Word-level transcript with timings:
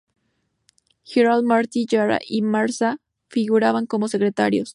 Giral, 1.11 1.43
Martí 1.43 1.85
Jara 1.87 2.19
y 2.27 2.41
Marsá 2.41 2.97
figuraban 3.27 3.85
como 3.85 4.07
secretarios. 4.07 4.69